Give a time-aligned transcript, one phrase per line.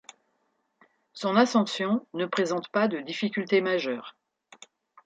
[1.13, 4.17] Son ascension ne présente pas de difficulté majeure.